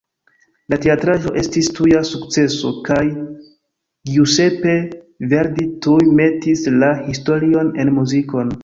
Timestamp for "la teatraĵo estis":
0.73-1.69